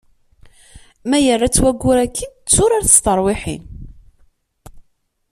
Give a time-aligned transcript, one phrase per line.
[1.09, 3.63] Ma yerra-t waggur akin d turart s tarwiḥin.